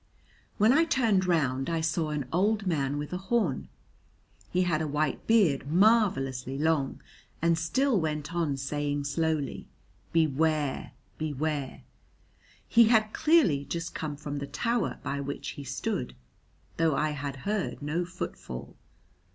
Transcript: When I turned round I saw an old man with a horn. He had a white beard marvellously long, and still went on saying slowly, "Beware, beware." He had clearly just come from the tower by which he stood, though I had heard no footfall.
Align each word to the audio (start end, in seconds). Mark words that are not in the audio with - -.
When 0.57 0.73
I 0.73 0.85
turned 0.85 1.27
round 1.27 1.69
I 1.69 1.79
saw 1.79 2.09
an 2.09 2.25
old 2.33 2.65
man 2.65 2.97
with 2.97 3.13
a 3.13 3.19
horn. 3.19 3.69
He 4.49 4.63
had 4.63 4.81
a 4.81 4.87
white 4.87 5.27
beard 5.27 5.67
marvellously 5.71 6.57
long, 6.57 6.99
and 7.39 7.55
still 7.55 7.99
went 8.01 8.33
on 8.33 8.57
saying 8.57 9.03
slowly, 9.03 9.67
"Beware, 10.11 10.93
beware." 11.19 11.83
He 12.67 12.85
had 12.85 13.13
clearly 13.13 13.63
just 13.63 13.93
come 13.93 14.15
from 14.15 14.39
the 14.39 14.47
tower 14.47 14.97
by 15.03 15.21
which 15.21 15.49
he 15.49 15.63
stood, 15.63 16.15
though 16.77 16.95
I 16.95 17.11
had 17.11 17.35
heard 17.45 17.79
no 17.83 18.03
footfall. 18.03 18.75